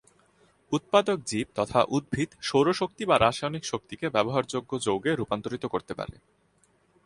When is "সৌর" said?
2.41-2.67